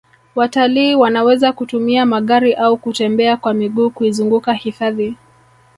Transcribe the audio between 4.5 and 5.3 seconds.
hifadhi